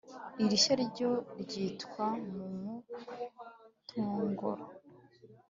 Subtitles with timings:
[0.43, 2.45] irishya ryo ryitwa "mu
[4.17, 4.63] mutongoro".